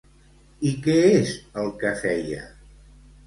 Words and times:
I 0.69 0.69
què 0.85 0.95
és 1.09 1.33
el 1.65 1.69
que 1.83 1.91
feia? 2.01 2.39